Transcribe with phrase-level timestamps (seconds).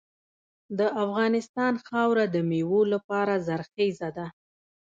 [0.77, 4.27] د افغانستان خاوره د میوو لپاره زرخیزه ده.